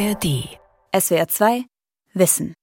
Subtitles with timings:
[0.00, 0.48] ARD.
[0.98, 1.64] SWR 2
[2.14, 2.54] Wissen.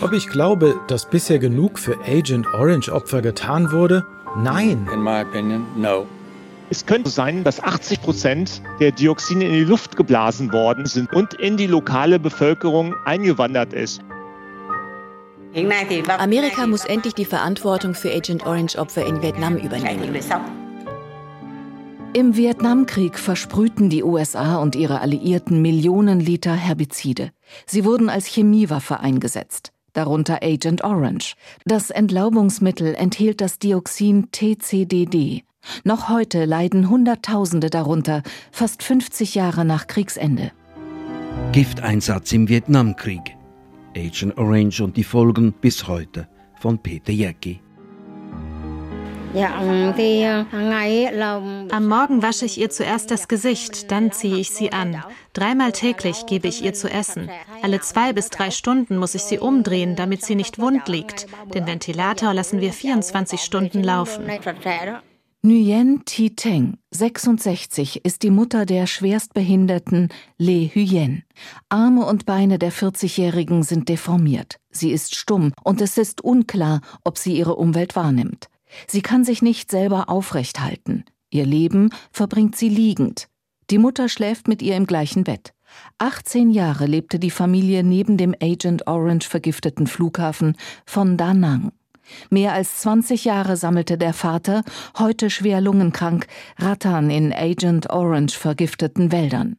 [0.00, 4.04] Ob ich glaube, dass bisher genug für Agent Orange Opfer getan wurde?
[4.38, 4.88] Nein.
[4.92, 6.06] In my opinion, no.
[6.68, 11.34] Es könnte sein, dass 80 Prozent der Dioxine in die Luft geblasen worden sind und
[11.34, 14.00] in die lokale Bevölkerung eingewandert ist.
[16.18, 20.12] Amerika muss endlich die Verantwortung für Agent Orange Opfer in Vietnam übernehmen.
[22.12, 27.30] Im Vietnamkrieg versprühten die USA und ihre Alliierten Millionen Liter Herbizide.
[27.66, 31.36] Sie wurden als Chemiewaffe eingesetzt, darunter Agent Orange.
[31.66, 35.44] Das Entlaubungsmittel enthielt das Dioxin TCDD.
[35.84, 40.50] Noch heute leiden Hunderttausende darunter, fast 50 Jahre nach Kriegsende.
[41.52, 43.36] Gifteinsatz im Vietnamkrieg.
[43.96, 46.26] Agent Orange und die Folgen bis heute
[46.58, 47.60] von Peter Jäcki.
[51.72, 55.02] Am Morgen wasche ich ihr zuerst das Gesicht, dann ziehe ich sie an.
[55.32, 57.30] Dreimal täglich gebe ich ihr zu essen.
[57.62, 61.28] Alle zwei bis drei Stunden muss ich sie umdrehen, damit sie nicht wund liegt.
[61.54, 64.24] Den Ventilator lassen wir 24 Stunden laufen.
[65.42, 71.22] Nguyen Thi Teng, 66, ist die Mutter der schwerstbehinderten Le Huyen.
[71.70, 74.60] Arme und Beine der 40-Jährigen sind deformiert.
[74.70, 78.50] Sie ist stumm und es ist unklar, ob sie ihre Umwelt wahrnimmt.
[78.86, 81.04] Sie kann sich nicht selber aufrecht halten.
[81.30, 83.28] Ihr Leben verbringt sie liegend.
[83.70, 85.52] Die Mutter schläft mit ihr im gleichen Bett.
[85.98, 91.70] 18 Jahre lebte die Familie neben dem Agent Orange vergifteten Flughafen von Da Nang.
[92.28, 94.64] Mehr als 20 Jahre sammelte der Vater,
[94.98, 96.26] heute schwer lungenkrank,
[96.58, 99.58] Rattan in Agent Orange vergifteten Wäldern.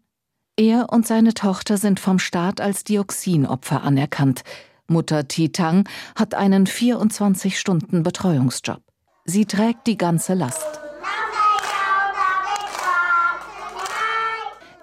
[0.57, 4.41] Er und seine Tochter sind vom Staat als Dioxinopfer anerkannt.
[4.87, 8.81] Mutter Titang hat einen 24-Stunden-Betreuungsjob.
[9.25, 10.65] Sie trägt die ganze Last.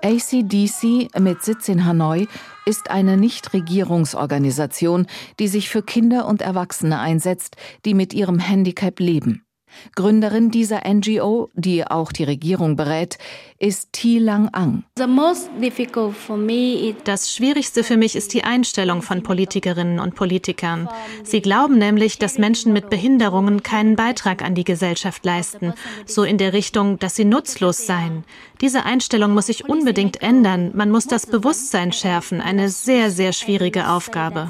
[0.02, 2.28] ACDC mit Sitz in Hanoi
[2.64, 5.08] ist eine Nichtregierungsorganisation,
[5.40, 9.44] die sich für Kinder und Erwachsene einsetzt, die mit ihrem Handicap leben.
[9.94, 13.18] Gründerin dieser NGO, die auch die Regierung berät,
[13.58, 14.84] ist Thi Lang Ang.
[17.04, 20.88] Das Schwierigste für mich ist die Einstellung von Politikerinnen und Politikern.
[21.24, 25.74] Sie glauben nämlich, dass Menschen mit Behinderungen keinen Beitrag an die Gesellschaft leisten,
[26.06, 28.24] so in der Richtung, dass sie nutzlos seien.
[28.60, 30.72] Diese Einstellung muss sich unbedingt ändern.
[30.74, 32.40] Man muss das Bewusstsein schärfen.
[32.40, 34.48] Eine sehr, sehr schwierige Aufgabe.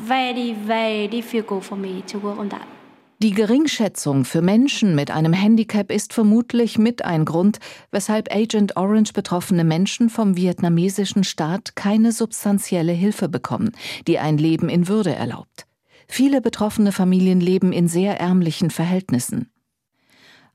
[3.20, 7.58] Die Geringschätzung für Menschen mit einem Handicap ist vermutlich mit ein Grund,
[7.90, 13.72] weshalb Agent Orange betroffene Menschen vom vietnamesischen Staat keine substanzielle Hilfe bekommen,
[14.06, 15.66] die ein Leben in Würde erlaubt.
[16.06, 19.50] Viele betroffene Familien leben in sehr ärmlichen Verhältnissen.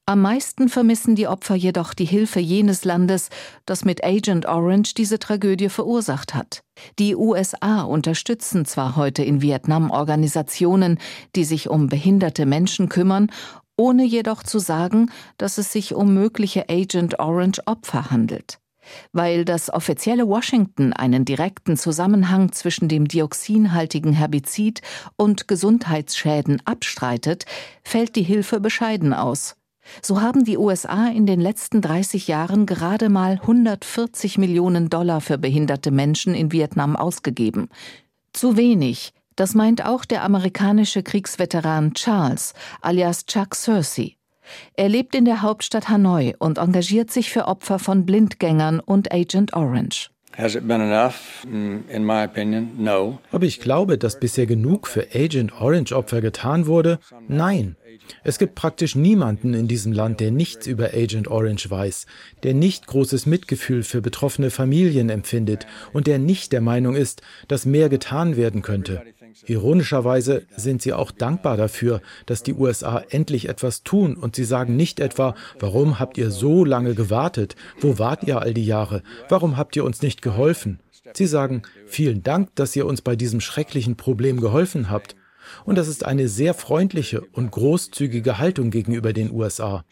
[0.06, 3.30] Am meisten vermissen die Opfer jedoch die Hilfe jenes Landes,
[3.66, 6.62] das mit Agent Orange diese Tragödie verursacht hat.
[7.00, 11.00] Die USA unterstützen zwar heute in Vietnam Organisationen,
[11.38, 13.32] die sich um behinderte Menschen kümmern,
[13.78, 18.60] ohne jedoch zu sagen, dass es sich um mögliche Agent Orange Opfer handelt.
[19.14, 24.82] Weil das offizielle Washington einen direkten Zusammenhang zwischen dem dioxinhaltigen Herbizid
[25.16, 27.46] und Gesundheitsschäden abstreitet,
[27.86, 29.56] fällt die Hilfe bescheiden aus.
[30.02, 35.38] So haben die USA in den letzten 30 Jahren gerade mal 140 Millionen Dollar für
[35.38, 37.70] behinderte Menschen in Vietnam ausgegeben.
[38.34, 44.18] Zu wenig, das meint auch der amerikanische Kriegsveteran Charles, alias Chuck Searcy.
[44.76, 49.54] Er lebt in der Hauptstadt Hanoi und engagiert sich für Opfer von Blindgängern und Agent
[49.54, 50.10] Orange.
[51.44, 52.72] Mm, opinion,
[53.32, 57.00] Ob ich glaube, dass bisher genug für Agent Orange Opfer getan wurde?
[57.28, 57.76] Nein.
[58.24, 62.06] Es gibt praktisch niemanden in diesem Land, der nichts über Agent Orange weiß,
[62.44, 67.66] der nicht großes Mitgefühl für betroffene Familien empfindet und der nicht der Meinung ist, dass
[67.66, 69.04] mehr getan werden könnte.
[69.48, 74.76] Ironischerweise sind sie auch dankbar dafür, dass die USA endlich etwas tun und sie sagen
[74.76, 77.56] nicht etwa, warum habt ihr so lange gewartet?
[77.80, 79.02] Wo wart ihr all die Jahre?
[79.30, 80.80] Warum habt ihr uns nicht geholfen?
[81.14, 85.16] Sie sagen, vielen Dank, dass ihr uns bei diesem schrecklichen Problem geholfen habt.
[85.66, 89.84] Und das ist eine sehr freundliche und großzügige Haltung gegenüber den USA.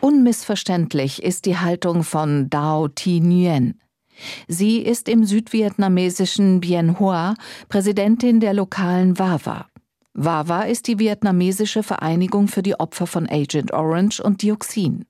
[0.00, 3.80] Unmissverständlich ist die Haltung von Dao Thi Nguyen.
[4.46, 7.34] Sie ist im südvietnamesischen Bien Hoa
[7.68, 9.66] Präsidentin der lokalen WAWA.
[10.14, 15.06] WAWA ist die vietnamesische Vereinigung für die Opfer von Agent Orange und Dioxin.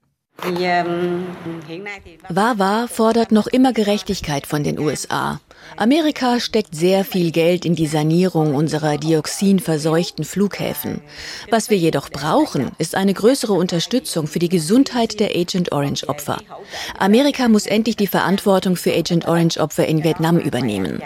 [2.28, 5.40] Wawa fordert noch immer Gerechtigkeit von den USA.
[5.76, 11.00] Amerika steckt sehr viel Geld in die Sanierung unserer dioxinverseuchten Flughäfen.
[11.50, 16.38] Was wir jedoch brauchen, ist eine größere Unterstützung für die Gesundheit der Agent Orange Opfer.
[16.98, 21.00] Amerika muss endlich die Verantwortung für Agent Orange Opfer in Vietnam übernehmen.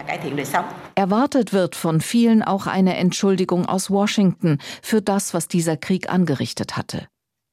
[0.97, 6.77] Erwartet wird von vielen auch eine Entschuldigung aus Washington für das, was dieser Krieg angerichtet
[6.77, 7.07] hatte.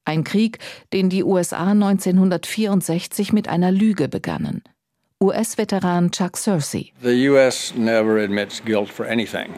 [0.06, 0.60] Ein Krieg,
[0.94, 4.64] den die USA 1964 mit einer Lüge begannen.
[5.22, 6.94] US-Veteran Chuck Searcy.
[7.02, 7.74] The U.S.
[7.76, 9.56] never admits guilt for anything.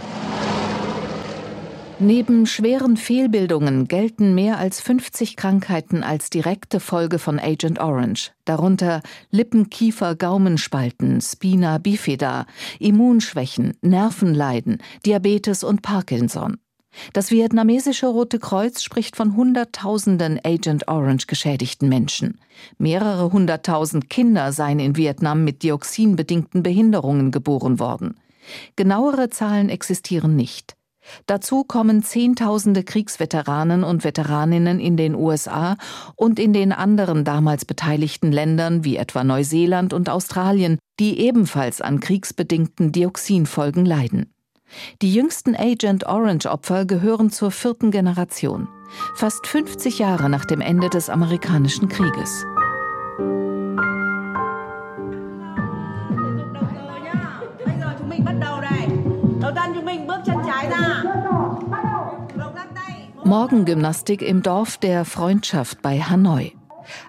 [1.99, 9.01] Neben schweren Fehlbildungen gelten mehr als 50 Krankheiten als direkte Folge von Agent Orange, darunter
[9.29, 12.45] Lippen-, Kiefer-, Gaumenspalten, Spina bifida,
[12.79, 16.59] Immunschwächen, Nervenleiden, Diabetes und Parkinson.
[17.13, 22.39] Das vietnamesische Rote Kreuz spricht von Hunderttausenden Agent Orange geschädigten Menschen.
[22.77, 28.15] Mehrere hunderttausend Kinder seien in Vietnam mit dioxinbedingten Behinderungen geboren worden.
[28.75, 30.75] Genauere Zahlen existieren nicht.
[31.25, 35.77] Dazu kommen Zehntausende Kriegsveteranen und Veteraninnen in den USA
[36.15, 41.99] und in den anderen damals beteiligten Ländern wie etwa Neuseeland und Australien, die ebenfalls an
[41.99, 44.33] kriegsbedingten Dioxinfolgen leiden.
[45.01, 48.67] Die jüngsten Agent Orange-Opfer gehören zur vierten Generation,
[49.15, 52.45] fast 50 Jahre nach dem Ende des amerikanischen Krieges.
[63.23, 66.53] Morgengymnastik im Dorf der Freundschaft bei Hanoi.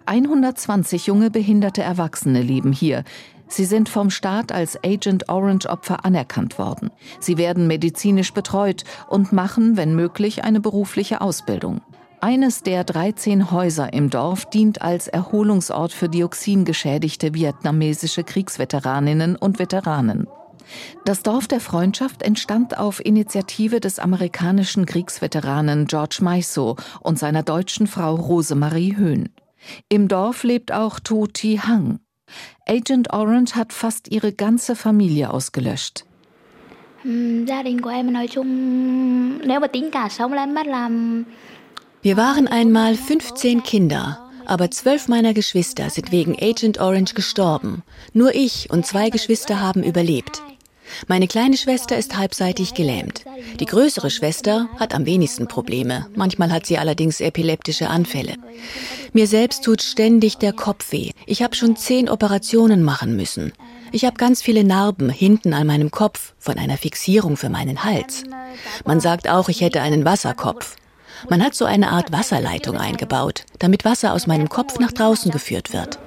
[0.06, 3.04] 120 junge behinderte Erwachsene leben hier,
[3.48, 6.90] Sie sind vom Staat als Agent Orange Opfer anerkannt worden.
[7.20, 11.80] Sie werden medizinisch betreut und machen, wenn möglich, eine berufliche Ausbildung.
[12.20, 20.26] Eines der 13 Häuser im Dorf dient als Erholungsort für dioxingeschädigte vietnamesische Kriegsveteraninnen und Veteranen.
[21.04, 27.86] Das Dorf der Freundschaft entstand auf Initiative des amerikanischen Kriegsveteranen George Maiso und seiner deutschen
[27.86, 29.30] Frau Rosemarie Höhn.
[29.88, 32.00] Im Dorf lebt auch To Thi Hang.
[32.70, 36.04] Agent Orange hat fast ihre ganze Familie ausgelöscht.
[42.02, 47.82] Wir waren einmal 15 Kinder, aber zwölf meiner Geschwister sind wegen Agent Orange gestorben.
[48.12, 50.42] Nur ich und zwei Geschwister haben überlebt.
[51.06, 53.24] Meine kleine Schwester ist halbseitig gelähmt.
[53.60, 56.06] Die größere Schwester hat am wenigsten Probleme.
[56.14, 58.34] Manchmal hat sie allerdings epileptische Anfälle.
[59.12, 61.10] Mir selbst tut ständig der Kopf weh.
[61.26, 63.52] Ich habe schon zehn Operationen machen müssen.
[63.90, 68.24] Ich habe ganz viele Narben hinten an meinem Kopf von einer Fixierung für meinen Hals.
[68.84, 70.76] Man sagt auch, ich hätte einen Wasserkopf.
[71.28, 75.72] Man hat so eine Art Wasserleitung eingebaut, damit Wasser aus meinem Kopf nach draußen geführt
[75.72, 75.98] wird.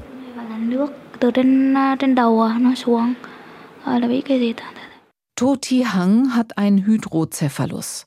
[5.35, 8.05] Toti Hang hat einen Hydrocephalus.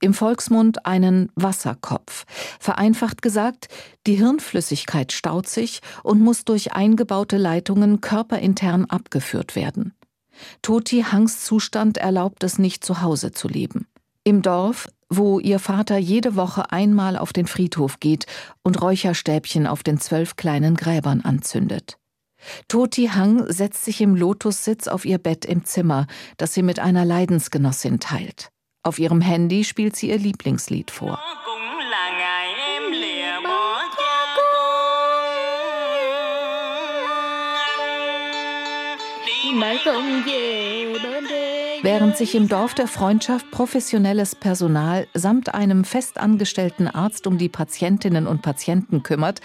[0.00, 2.26] Im Volksmund einen Wasserkopf.
[2.60, 3.68] Vereinfacht gesagt,
[4.06, 9.94] die Hirnflüssigkeit staut sich und muss durch eingebaute Leitungen körperintern abgeführt werden.
[10.62, 13.86] Toti Hangs Zustand erlaubt es nicht, zu Hause zu leben.
[14.22, 18.26] Im Dorf, wo ihr Vater jede Woche einmal auf den Friedhof geht
[18.62, 21.96] und Räucherstäbchen auf den zwölf kleinen Gräbern anzündet.
[22.68, 27.04] Toti Hang setzt sich im Lotussitz auf ihr Bett im Zimmer, das sie mit einer
[27.04, 28.50] Leidensgenossin teilt.
[28.82, 31.20] Auf ihrem Handy spielt sie ihr Lieblingslied vor.
[41.86, 48.26] Während sich im Dorf der Freundschaft professionelles Personal samt einem festangestellten Arzt um die Patientinnen
[48.26, 49.40] und Patienten kümmert,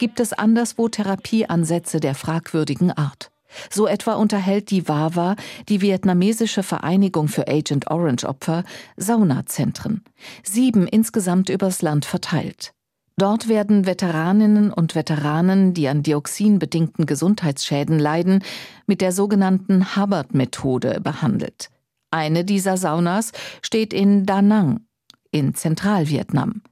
[0.00, 3.30] gibt es anderswo Therapieansätze der fragwürdigen Art.
[3.70, 5.36] So etwa unterhält die WAWA,
[5.68, 8.64] die vietnamesische Vereinigung für Agent Orange Opfer,
[8.96, 10.02] Saunazentren.
[10.42, 12.74] Sieben insgesamt übers Land verteilt.
[13.16, 18.42] Dort werden Veteraninnen und Veteranen, die an dioxinbedingten Gesundheitsschäden leiden,
[18.88, 21.70] mit der sogenannten Hubbard-Methode behandelt.
[22.14, 24.86] Eine dieser Saunas steht in Da Nang
[25.32, 26.62] in Zentralvietnam.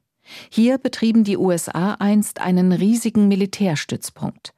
[0.51, 4.53] Hier betrieben die USA einst einen riesigen Militärstützpunkt.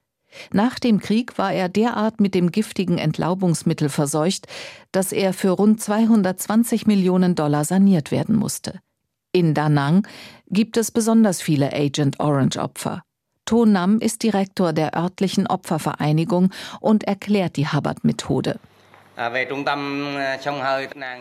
[0.52, 4.46] Nach dem Krieg war er derart mit dem giftigen Entlaubungsmittel verseucht,
[4.92, 8.78] dass er für rund 220 Millionen Dollar saniert werden musste.
[9.32, 10.06] In Da Nang
[10.50, 13.02] gibt es besonders viele Agent Orange Opfer.
[13.46, 16.50] To Nam ist Direktor der örtlichen Opfervereinigung
[16.80, 18.60] und erklärt die Hubbard-Methode.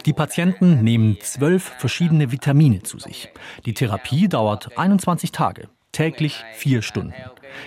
[0.05, 3.31] Die Patienten nehmen zwölf verschiedene Vitamine zu sich.
[3.65, 7.13] Die Therapie dauert 21 Tage, täglich vier Stunden.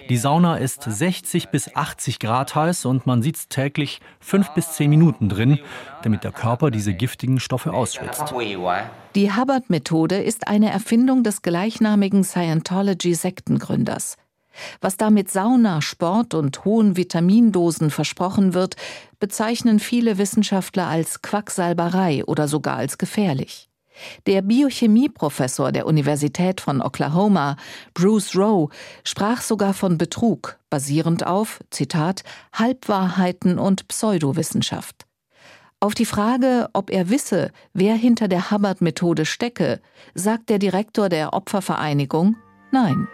[0.09, 4.91] Die Sauna ist 60 bis 80 Grad heiß und man sitzt täglich fünf bis zehn
[4.91, 5.61] Minuten drin,
[6.03, 8.35] damit der Körper diese giftigen Stoffe ausschwitzt.
[9.15, 14.17] Die Hubbard-Methode ist eine Erfindung des gleichnamigen Scientology-Sektengründers.
[14.81, 18.77] Was da mit Sauna, Sport und hohen Vitamindosen versprochen wird,
[19.19, 23.69] bezeichnen viele Wissenschaftler als Quacksalberei oder sogar als gefährlich.
[24.27, 27.57] Der Biochemieprofessor der Universität von Oklahoma,
[27.95, 28.69] Bruce Rowe,
[29.05, 32.23] sprach sogar von Betrug, basierend auf, Zitat,
[32.53, 35.07] Halbwahrheiten und Pseudowissenschaft.
[35.81, 39.81] Auf die Frage, ob er wisse, wer hinter der Hubbard-Methode stecke,
[40.15, 42.37] sagt der Direktor der Opfervereinigung
[42.73, 43.09] Nein.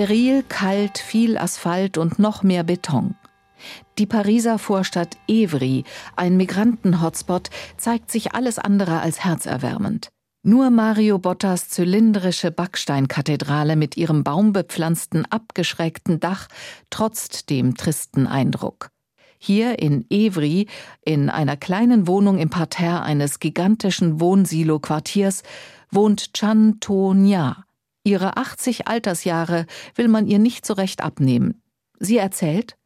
[0.00, 3.16] Steril, kalt, viel Asphalt und noch mehr Beton.
[3.98, 5.84] Die Pariser Vorstadt Evry,
[6.16, 10.08] ein Migranten-Hotspot, zeigt sich alles andere als herzerwärmend.
[10.42, 16.48] Nur Mario Bottas zylindrische Backsteinkathedrale mit ihrem baumbepflanzten, abgeschrägten Dach
[16.88, 18.88] trotzt dem tristen Eindruck.
[19.36, 20.66] Hier in Evry,
[21.04, 25.42] in einer kleinen Wohnung im Parterre eines gigantischen Wohnsilo-Quartiers,
[25.90, 27.66] wohnt Chan To Nya,
[28.04, 31.62] Ihre 80 Altersjahre will man ihr nicht so recht abnehmen.
[31.98, 32.76] Sie erzählt,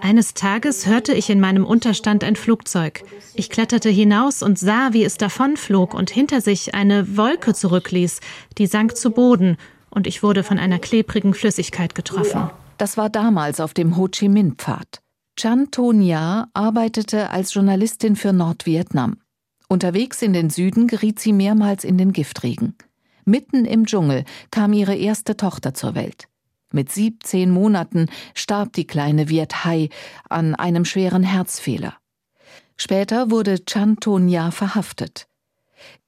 [0.00, 3.04] eines Tages hörte ich in meinem Unterstand ein Flugzeug.
[3.34, 8.20] Ich kletterte hinaus und sah, wie es davonflog und hinter sich eine Wolke zurückließ,
[8.58, 9.56] die sank zu Boden,
[9.90, 12.50] und ich wurde von einer klebrigen Flüssigkeit getroffen.
[12.78, 15.00] Das war damals auf dem Ho Chi Minh-Pfad.
[15.36, 19.16] Chan To Nya arbeitete als Journalistin für Nordvietnam.
[19.68, 22.74] Unterwegs in den Süden geriet sie mehrmals in den Giftregen.
[23.24, 26.28] Mitten im Dschungel kam ihre erste Tochter zur Welt.
[26.72, 29.88] Mit 17 Monaten starb die kleine Viet Hai
[30.28, 31.94] an einem schweren Herzfehler.
[32.76, 35.26] Später wurde Chan Tonya verhaftet.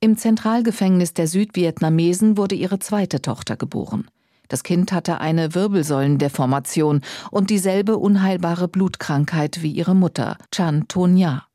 [0.01, 4.09] Im Zentralgefängnis der Südvietnamesen wurde ihre zweite Tochter geboren.
[4.49, 11.47] Das Kind hatte eine Wirbelsäulendeformation und dieselbe unheilbare Blutkrankheit wie ihre Mutter, Chan Tonya.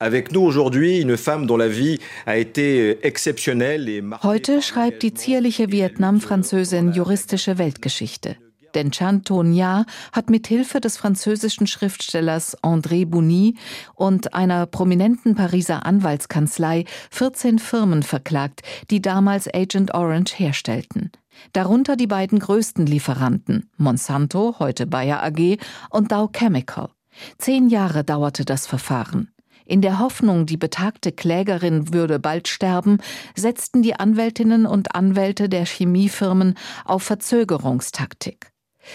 [4.24, 8.38] Heute schreibt die zierliche Vietnam-Französin juristische Weltgeschichte.
[8.76, 13.56] Denn Chan Tonya hat mit Hilfe des französischen Schriftstellers André Bouny
[13.96, 21.12] und einer prominenten Pariser Anwaltskanzlei 14 Firmen verklagt, die damals Agent Orange herstellten.
[21.54, 25.58] Darunter die beiden größten Lieferanten, Monsanto, heute Bayer AG,
[25.90, 26.90] und Dow Chemical.
[27.38, 29.30] Zehn Jahre dauerte das Verfahren.
[29.66, 32.98] In der Hoffnung, die betagte Klägerin würde bald sterben,
[33.36, 38.53] setzten die Anwältinnen und Anwälte der Chemiefirmen auf Verzögerungstaktik.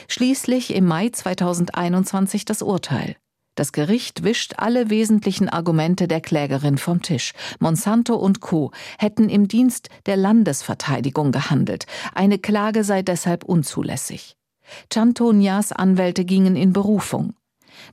[0.09, 3.17] Schließlich im Mai 2021 das Urteil.
[3.59, 7.33] Das Gericht wischt alle wesentlichen Argumente der Klägerin vom Tisch.
[7.59, 8.71] Monsanto und Co.
[8.99, 11.87] hätten im Dienst der Landesverteidigung gehandelt.
[12.15, 14.37] Eine Klage sei deshalb unzulässig.
[14.93, 17.35] Chantonias Anwälte gingen in Berufung.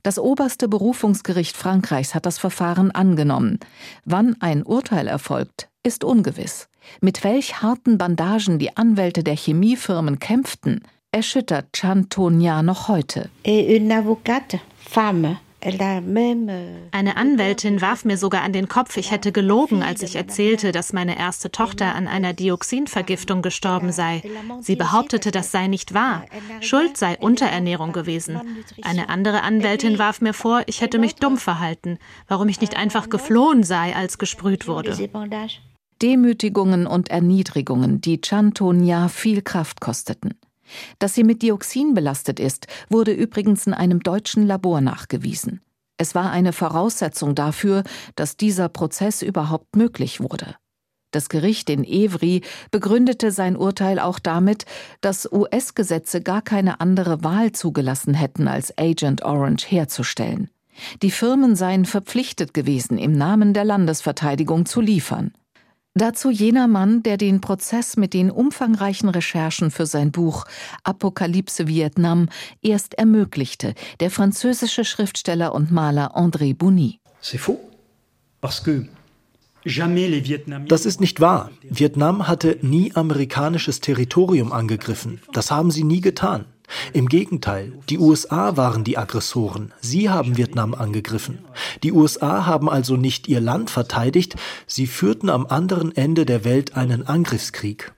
[0.04, 3.58] Das oberste Berufungsgericht Frankreichs hat das Verfahren angenommen.
[4.04, 6.68] Wann ein Urteil erfolgt, ist ungewiss.
[7.00, 10.82] Mit welch harten Bandagen die Anwälte der Chemiefirmen kämpften,
[11.12, 13.30] erschüttert Chantonia noch heute.
[14.78, 15.38] Femme
[16.92, 20.92] eine Anwältin warf mir sogar an den Kopf, ich hätte gelogen, als ich erzählte, dass
[20.92, 24.22] meine erste Tochter an einer Dioxinvergiftung gestorben sei.
[24.60, 26.24] Sie behauptete, das sei nicht wahr.
[26.60, 28.40] Schuld sei Unterernährung gewesen.
[28.82, 31.98] Eine andere Anwältin warf mir vor, ich hätte mich dumm verhalten,
[32.28, 34.96] warum ich nicht einfach geflohen sei, als gesprüht wurde.
[36.00, 40.34] Demütigungen und Erniedrigungen, die Chantonia viel Kraft kosteten.
[40.98, 45.60] Dass sie mit Dioxin belastet ist, wurde übrigens in einem deutschen Labor nachgewiesen.
[45.98, 47.82] Es war eine Voraussetzung dafür,
[48.16, 50.56] dass dieser Prozess überhaupt möglich wurde.
[51.10, 54.66] Das Gericht in Evry begründete sein Urteil auch damit,
[55.00, 60.50] dass US-Gesetze gar keine andere Wahl zugelassen hätten, als Agent Orange herzustellen.
[61.02, 65.32] Die Firmen seien verpflichtet gewesen, im Namen der Landesverteidigung zu liefern.
[65.98, 70.44] Dazu jener Mann, der den Prozess mit den umfangreichen Recherchen für sein Buch
[70.84, 72.28] Apokalypse Vietnam
[72.60, 77.00] erst ermöglichte, der französische Schriftsteller und Maler André Bouny.
[80.68, 81.50] Das ist nicht wahr.
[81.62, 85.22] Vietnam hatte nie amerikanisches Territorium angegriffen.
[85.32, 86.44] Das haben sie nie getan.
[86.92, 89.72] Im Gegenteil, die USA waren die Aggressoren.
[89.80, 91.38] Sie haben Vietnam angegriffen.
[91.82, 96.76] Die USA haben also nicht ihr Land verteidigt, sie führten am anderen Ende der Welt
[96.76, 97.92] einen Angriffskrieg.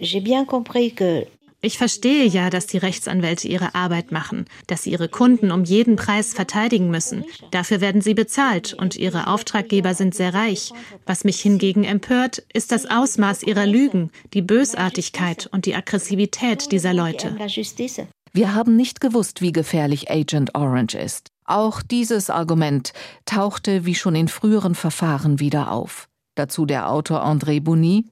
[0.00, 1.26] J'ai bien compris que
[1.62, 5.96] ich verstehe ja, dass die Rechtsanwälte ihre Arbeit machen, dass sie ihre Kunden um jeden
[5.96, 7.24] Preis verteidigen müssen.
[7.50, 10.72] Dafür werden sie bezahlt und ihre Auftraggeber sind sehr reich.
[11.04, 16.94] Was mich hingegen empört, ist das Ausmaß ihrer Lügen, die Bösartigkeit und die Aggressivität dieser
[16.94, 17.36] Leute.
[18.32, 21.30] Wir haben nicht gewusst, wie gefährlich Agent Orange ist.
[21.44, 22.92] Auch dieses Argument
[23.26, 26.08] tauchte wie schon in früheren Verfahren wieder auf.
[26.36, 28.04] Dazu der Autor André Bouny.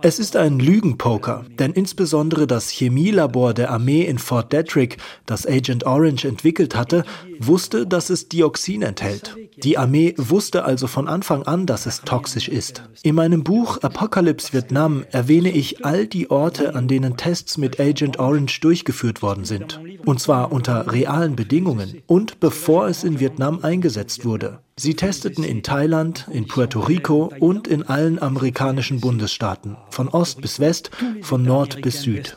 [0.00, 5.86] Es ist ein Lügenpoker, denn insbesondere das Chemielabor der Armee in Fort Detrick, das Agent
[5.86, 7.04] Orange entwickelt hatte,
[7.40, 9.36] wusste, dass es Dioxin enthält.
[9.64, 12.84] Die Armee wusste also von Anfang an, dass es toxisch ist.
[13.02, 18.20] In meinem Buch Apocalypse Vietnam erwähne ich all die Orte, an denen Tests mit Agent
[18.20, 19.80] Orange durchgeführt worden sind.
[20.04, 24.60] Und zwar unter realen Bedingungen und bevor es in Vietnam eingesetzt wurde.
[24.78, 30.60] Sie testeten in Thailand, in Puerto Rico und in allen amerikanischen Bundesstaaten, von Ost bis
[30.60, 32.36] West, von Nord bis Süd.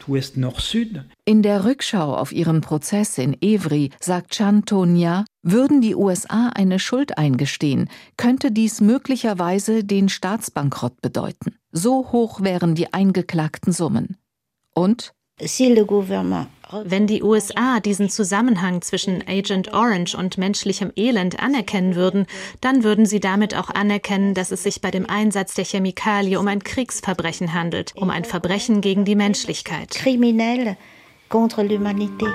[1.26, 7.18] In der Rückschau auf ihren Prozess in Evry sagt Chantonia, würden die USA eine Schuld
[7.20, 11.56] eingestehen, könnte dies möglicherweise den Staatsbankrott bedeuten.
[11.72, 14.18] So hoch wären die eingeklagten Summen.
[14.74, 15.14] Und
[16.84, 22.28] wenn die USA diesen Zusammenhang zwischen Agent Orange und menschlichem Elend anerkennen würden,
[22.62, 26.48] dann würden sie damit auch anerkennen, dass es sich bei dem Einsatz der Chemikalie um
[26.48, 29.92] ein Kriegsverbrechen handelt, um ein Verbrechen gegen die Menschlichkeit.
[29.92, 30.78] Kriminell
[31.30, 32.28] contre l'humanité.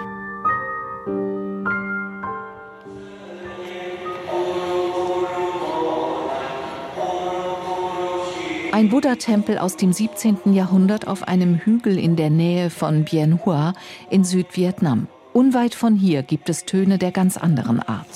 [8.77, 10.53] Ein Buddha-Tempel aus dem 17.
[10.53, 13.73] Jahrhundert auf einem Hügel in der Nähe von Bien Hoa
[14.11, 15.07] in Südvietnam.
[15.33, 18.07] Unweit von hier gibt es Töne der ganz anderen Art.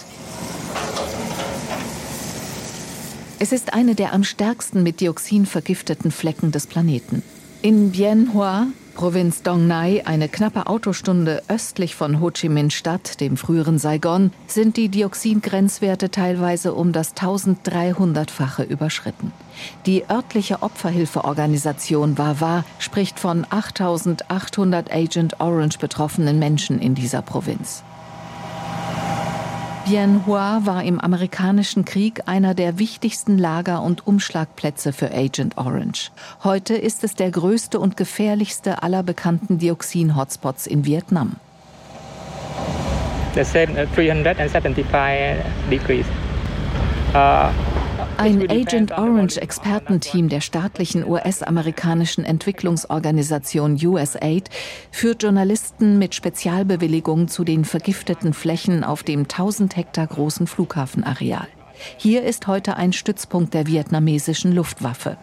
[3.38, 7.22] Es ist eine der am stärksten mit Dioxin vergifteten Flecken des Planeten.
[7.62, 8.66] In Bien Hoa
[9.00, 14.30] Provinz Dong Nai, eine knappe Autostunde östlich von Ho Chi Minh Stadt, dem früheren Saigon,
[14.46, 19.32] sind die Dioxingrenzwerte teilweise um das 1300-fache überschritten.
[19.86, 27.82] Die örtliche Opferhilfeorganisation Wawa spricht von 8800 Agent Orange betroffenen Menschen in dieser Provinz.
[29.86, 36.10] Bien Hoa war im amerikanischen Krieg einer der wichtigsten Lager- und Umschlagplätze für Agent Orange.
[36.44, 41.36] Heute ist es der größte und gefährlichste aller bekannten Dioxin-Hotspots in Vietnam.
[43.34, 46.06] The same, uh, 375 degrees.
[47.14, 47.50] Uh,
[48.20, 54.50] ein Agent Orange Expertenteam der staatlichen US-amerikanischen Entwicklungsorganisation USAID
[54.90, 61.48] führt Journalisten mit Spezialbewilligung zu den vergifteten Flächen auf dem 1000 Hektar großen Flughafenareal.
[61.96, 65.16] Hier ist heute ein Stützpunkt der vietnamesischen Luftwaffe.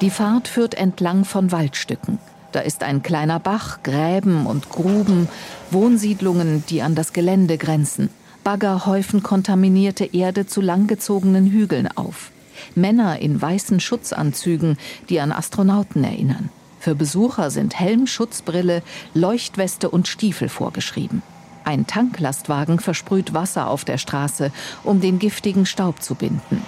[0.00, 2.20] Die Fahrt führt entlang von Waldstücken.
[2.52, 5.28] Da ist ein kleiner Bach, Gräben und Gruben,
[5.72, 8.10] Wohnsiedlungen, die an das Gelände grenzen.
[8.44, 12.30] Bagger häufen kontaminierte Erde zu langgezogenen Hügeln auf.
[12.74, 14.76] Männer in weißen Schutzanzügen,
[15.08, 16.50] die an Astronauten erinnern.
[16.78, 18.82] Für Besucher sind Helm, Schutzbrille,
[19.14, 21.22] Leuchtweste und Stiefel vorgeschrieben.
[21.64, 24.52] Ein Tanklastwagen versprüht Wasser auf der Straße,
[24.84, 26.62] um den giftigen Staub zu binden.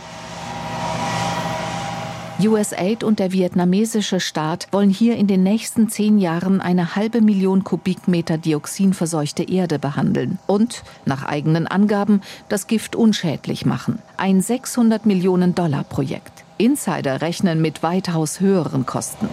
[2.38, 7.64] USAID und der vietnamesische Staat wollen hier in den nächsten zehn Jahren eine halbe Million
[7.64, 12.20] Kubikmeter dioxinverseuchte Erde behandeln und, nach eigenen Angaben,
[12.50, 14.00] das Gift unschädlich machen.
[14.18, 16.44] Ein 600 Millionen Dollar Projekt.
[16.58, 19.30] Insider rechnen mit weitaus höheren Kosten.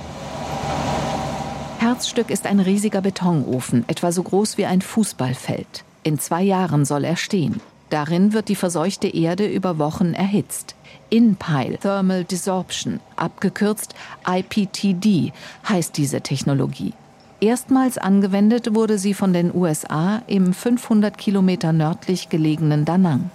[1.79, 5.83] Herzstück ist ein riesiger Betonofen, etwa so groß wie ein Fußballfeld.
[6.03, 7.59] In zwei Jahren soll er stehen.
[7.89, 10.75] Darin wird die verseuchte Erde über Wochen erhitzt.
[11.13, 13.93] In-Pile Thermal Desorption, abgekürzt
[14.27, 15.31] IPTD,
[15.69, 16.93] heißt diese Technologie.
[17.39, 23.29] Erstmals angewendet wurde sie von den USA im 500 Kilometer nördlich gelegenen Da Nang.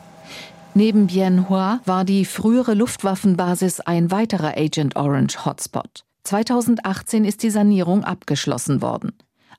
[0.74, 6.04] Neben Bien Hoa war die frühere Luftwaffenbasis ein weiterer Agent Orange Hotspot.
[6.24, 9.12] 2018 ist die Sanierung abgeschlossen worden.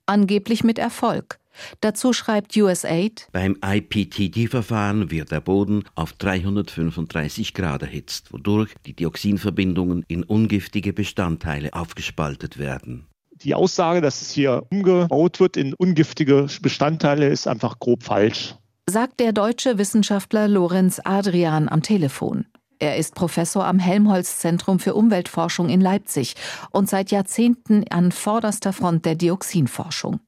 [0.06, 1.40] Angeblich mit Erfolg.
[1.82, 10.04] Dazu schreibt USAID, beim IPTD-Verfahren wird der Boden auf 335 Grad erhitzt, wodurch die Dioxinverbindungen
[10.08, 13.06] in ungiftige Bestandteile aufgespaltet werden.
[13.44, 18.56] Die Aussage, dass es hier umgebaut wird in ungiftige Bestandteile, ist einfach grob falsch.
[18.90, 22.46] Sagt der deutsche Wissenschaftler Lorenz Adrian am Telefon.
[22.80, 26.36] Er ist Professor am Helmholtz-Zentrum für Umweltforschung in Leipzig
[26.72, 30.22] und seit Jahrzehnten an vorderster Front der Dioxinforschung.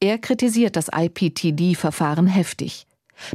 [0.00, 2.86] Er kritisiert das IPTD-Verfahren heftig.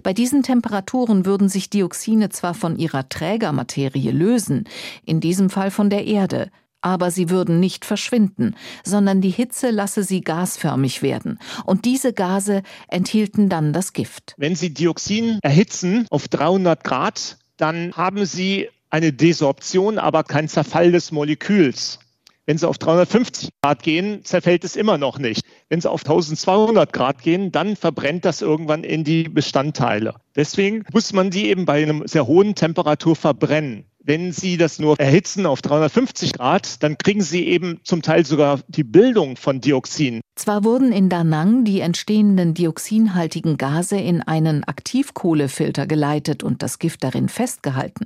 [0.04, 4.66] Bei diesen Temperaturen würden sich Dioxine zwar von ihrer Trägermaterie lösen,
[5.06, 6.50] in diesem Fall von der Erde,
[6.82, 11.40] aber sie würden nicht verschwinden, sondern die Hitze lasse sie gasförmig werden.
[11.66, 14.36] Und diese Gase enthielten dann das Gift.
[14.38, 20.92] Wenn Sie Dioxin erhitzen auf 300 Grad, dann haben Sie eine Desorption, aber kein Zerfall
[20.92, 22.00] des Moleküls.
[22.48, 25.42] Wenn sie auf 350 Grad gehen, zerfällt es immer noch nicht.
[25.68, 30.16] Wenn sie auf 1200 Grad gehen, dann verbrennt das irgendwann in die Bestandteile.
[30.34, 33.84] Deswegen muss man die eben bei einer sehr hohen Temperatur verbrennen.
[34.08, 38.62] Wenn Sie das nur erhitzen auf 350 Grad, dann kriegen Sie eben zum Teil sogar
[38.70, 40.22] die Bildung von Dioxin.
[40.36, 46.80] Zwar wurden in Da Nang die entstehenden dioxinhaltigen Gase in einen Aktivkohlefilter geleitet und das
[46.80, 48.06] Gift darin festgehalten.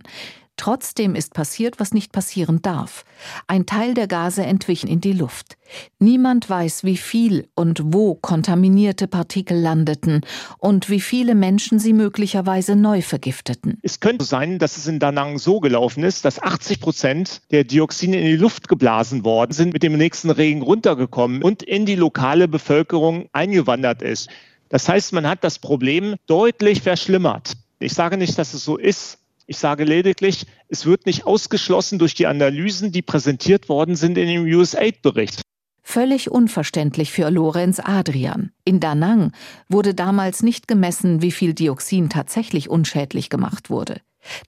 [0.61, 3.03] Trotzdem ist passiert, was nicht passieren darf.
[3.47, 5.57] Ein Teil der Gase entwich in die Luft.
[5.97, 10.21] Niemand weiß, wie viel und wo kontaminierte Partikel landeten
[10.59, 13.79] und wie viele Menschen sie möglicherweise neu vergifteten.
[13.81, 18.19] Es könnte sein, dass es in Danang so gelaufen ist, dass 80 Prozent der Dioxine
[18.19, 22.47] in die Luft geblasen worden sind, mit dem nächsten Regen runtergekommen und in die lokale
[22.47, 24.29] Bevölkerung eingewandert ist.
[24.69, 27.53] Das heißt, man hat das Problem deutlich verschlimmert.
[27.79, 32.13] Ich sage nicht, dass es so ist, ich sage lediglich, es wird nicht ausgeschlossen durch
[32.13, 35.41] die Analysen, die präsentiert worden sind in dem USAID-Bericht.
[35.83, 38.51] Völlig unverständlich für Lorenz Adrian.
[38.63, 39.33] In Da Nang
[39.67, 43.99] wurde damals nicht gemessen, wie viel Dioxin tatsächlich unschädlich gemacht wurde.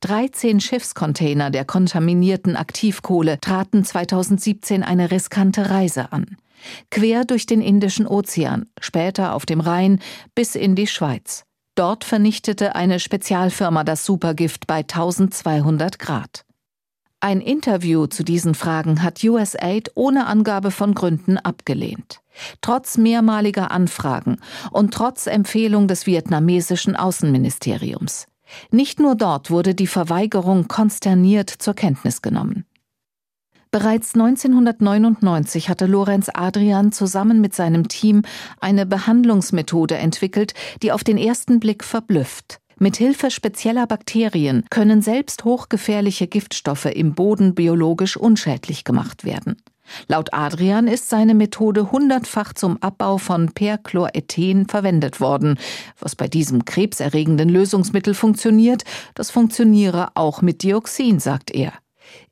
[0.01, 6.37] 13 Schiffscontainer der kontaminierten Aktivkohle traten 2017 eine riskante Reise an.
[6.91, 9.99] Quer durch den Indischen Ozean, später auf dem Rhein
[10.35, 11.43] bis in die Schweiz.
[11.75, 16.45] Dort vernichtete eine Spezialfirma das Supergift bei 1200 Grad.
[17.19, 22.19] Ein Interview zu diesen Fragen hat USAID ohne Angabe von Gründen abgelehnt.
[22.61, 24.37] Trotz mehrmaliger Anfragen
[24.71, 28.27] und trotz Empfehlung des vietnamesischen Außenministeriums.
[28.71, 32.65] Nicht nur dort wurde die Verweigerung konsterniert zur Kenntnis genommen.
[33.73, 38.21] Bereits 1999 hatte Lorenz Adrian zusammen mit seinem Team
[38.61, 42.59] eine Behandlungsmethode entwickelt, die auf den ersten Blick verblüfft.
[42.77, 49.55] Mit Hilfe spezieller Bakterien können selbst hochgefährliche Giftstoffe im Boden biologisch unschädlich gemacht werden.
[50.07, 55.57] Laut Adrian ist seine Methode hundertfach zum Abbau von Perchlorethen verwendet worden.
[55.99, 58.83] Was bei diesem krebserregenden Lösungsmittel funktioniert,
[59.15, 61.73] das funktioniere auch mit Dioxin, sagt er.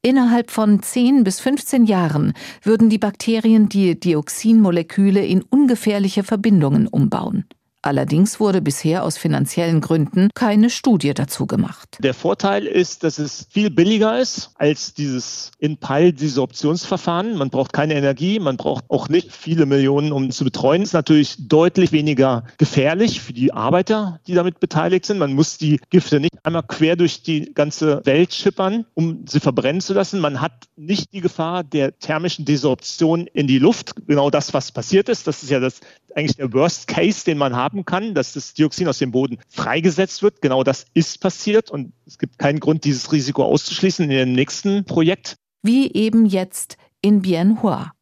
[0.01, 7.45] Innerhalb von 10 bis 15 Jahren würden die Bakterien die Dioxinmoleküle in ungefährliche Verbindungen umbauen.
[7.84, 11.98] Allerdings wurde bisher aus finanziellen Gründen keine Studie dazu gemacht.
[12.00, 17.38] Der Vorteil ist, dass es viel billiger ist als dieses In-Pile-Desorptionsverfahren.
[17.38, 20.84] Man braucht keine Energie, man braucht auch nicht viele Millionen, um zu betreuen.
[20.84, 25.17] Es ist natürlich deutlich weniger gefährlich für die Arbeiter, die damit beteiligt sind.
[25.17, 29.82] Man muss die Gifte nicht einmal quer durch die ganze Welt schippern, um sie verbrennen
[29.82, 30.20] zu lassen.
[30.20, 33.96] Man hat nicht die Gefahr der thermischen Desorption in die Luft.
[34.06, 35.26] Genau das, was passiert ist.
[35.26, 35.80] Das ist ja das
[36.15, 40.21] eigentlich der Worst Case, den man haben kann, dass das Dioxin aus dem Boden freigesetzt
[40.21, 40.41] wird.
[40.41, 44.86] Genau das ist passiert und es gibt keinen Grund, dieses Risiko auszuschließen in dem nächsten
[44.86, 45.36] Projekt.
[45.63, 47.93] Wie eben jetzt in Bien Hoa.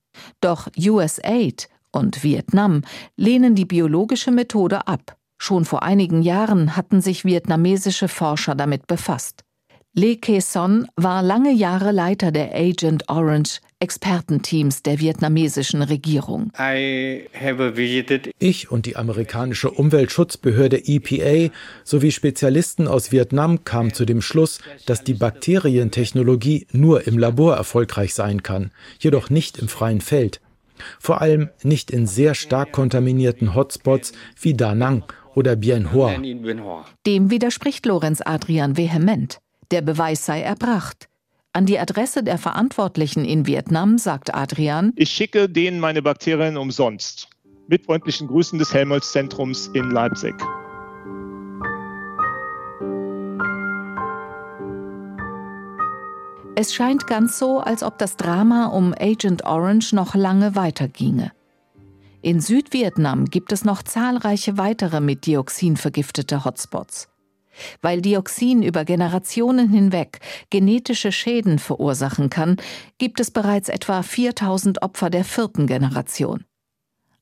[0.42, 2.82] Doch USAID und Vietnam
[3.16, 5.18] lehnen die biologische Methode ab.
[5.38, 9.44] Schon vor einigen Jahren hatten sich vietnamesische Forscher damit befasst.
[9.94, 16.52] Lee Kae-son war lange Jahre Leiter der Agent Orange Expertenteams der vietnamesischen Regierung.
[18.40, 21.54] Ich und die amerikanische Umweltschutzbehörde EPA
[21.86, 28.14] sowie Spezialisten aus Vietnam kamen zu dem Schluss, dass die Bakterientechnologie nur im Labor erfolgreich
[28.14, 30.42] sein kann, jedoch nicht im freien Feld.
[31.00, 34.12] Vor allem nicht in sehr stark kontaminierten Hotspots
[34.42, 35.04] wie Da Nang
[35.36, 36.16] oder Bien Hoa.
[37.06, 39.40] Dem widerspricht Lorenz Adrian vehement.
[39.72, 41.09] Der Beweis sei erbracht.
[41.52, 47.28] An die Adresse der Verantwortlichen in Vietnam sagt Adrian: Ich schicke denen meine Bakterien umsonst.
[47.68, 50.36] Mit freundlichen Grüßen des Helmholtz-Zentrums in Leipzig.
[56.56, 61.32] Es scheint ganz so, als ob das Drama um Agent Orange noch lange weiterginge.
[62.22, 67.08] In Südvietnam gibt es noch zahlreiche weitere mit Dioxin vergiftete Hotspots.
[67.82, 70.20] Weil Dioxin über Generationen hinweg
[70.50, 72.58] genetische Schäden verursachen kann,
[72.98, 76.46] gibt es bereits etwa 4000 Opfer der vierten Generation.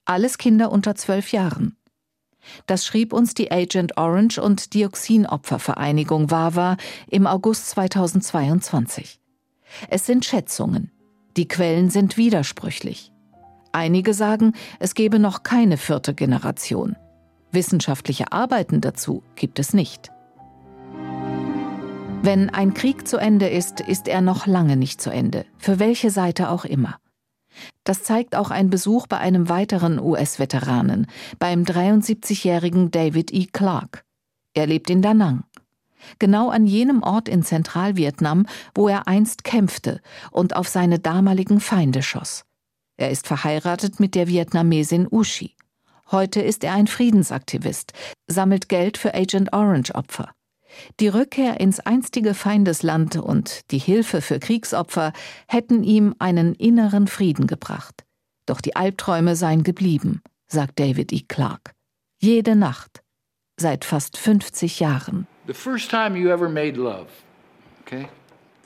[0.05, 1.75] Alles Kinder unter zwölf Jahren.
[2.65, 6.77] Das schrieb uns die Agent Orange und Dioxinopfervereinigung WAWA
[7.09, 9.19] im August 2022.
[9.89, 10.91] Es sind Schätzungen.
[11.35, 13.11] Die Quellen sind widersprüchlich.
[13.71, 16.95] Einige sagen, es gebe noch keine vierte Generation.
[17.51, 20.09] Wissenschaftliche Arbeiten dazu gibt es nicht.
[22.21, 26.09] Wenn ein Krieg zu Ende ist, ist er noch lange nicht zu Ende, für welche
[26.09, 26.99] Seite auch immer.
[27.83, 31.07] Das zeigt auch ein Besuch bei einem weiteren US-Veteranen,
[31.39, 33.45] beim 73-jährigen David E.
[33.45, 34.03] Clark.
[34.53, 35.43] Er lebt in Da Nang.
[36.19, 40.01] Genau an jenem Ort in Zentralvietnam, wo er einst kämpfte
[40.31, 42.43] und auf seine damaligen Feinde schoss.
[42.97, 45.55] Er ist verheiratet mit der Vietnamesin Ushi.
[46.11, 47.93] Heute ist er ein Friedensaktivist,
[48.27, 50.31] sammelt Geld für Agent Orange Opfer.
[50.99, 55.13] Die Rückkehr ins einstige Feindesland und die Hilfe für Kriegsopfer
[55.47, 58.03] hätten ihm einen inneren Frieden gebracht.
[58.45, 61.21] Doch die Albträume seien geblieben, sagt David E.
[61.27, 61.73] Clark.
[62.19, 63.01] Jede Nacht.
[63.59, 65.27] Seit fast 50 Jahren.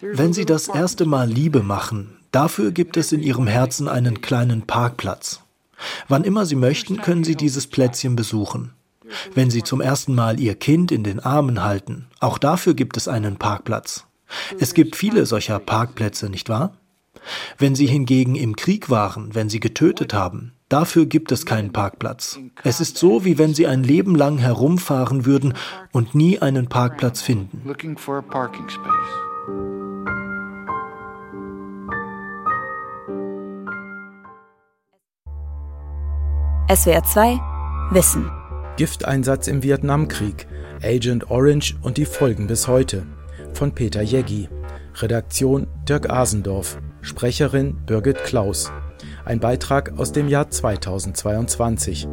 [0.02, 4.64] Wenn Sie das erste Mal Liebe machen, dafür gibt es in Ihrem Herzen einen kleinen
[4.64, 5.42] Parkplatz.
[6.08, 8.74] Wann immer Sie möchten, können Sie dieses Plätzchen besuchen.
[9.34, 13.08] Wenn Sie zum ersten Mal Ihr Kind in den Armen halten, auch dafür gibt es
[13.08, 14.06] einen Parkplatz.
[14.60, 16.74] Es gibt viele solcher Parkplätze, nicht wahr?
[17.58, 22.40] Wenn Sie hingegen im Krieg waren, wenn Sie getötet haben, dafür gibt es keinen Parkplatz.
[22.64, 25.54] Es ist so, wie wenn Sie ein Leben lang herumfahren würden
[25.92, 27.62] und nie einen Parkplatz finden.
[36.74, 37.40] SWR 2
[37.92, 38.41] Wissen
[38.82, 40.48] Gifteinsatz im Vietnamkrieg,
[40.82, 43.06] Agent Orange und die Folgen bis heute.
[43.54, 44.50] Von Peter Jeggi.
[44.96, 46.80] Redaktion Dirk Asendorf.
[47.02, 48.72] Sprecherin Birgit Klaus.
[49.24, 52.08] Ein Beitrag aus dem Jahr 2022.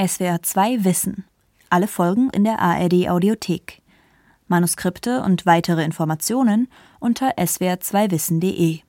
[0.00, 1.24] SWR 2 Wissen.
[1.68, 3.82] Alle Folgen in der ARD Audiothek.
[4.46, 6.68] Manuskripte und weitere Informationen
[7.00, 8.82] unter swr2wissen.de.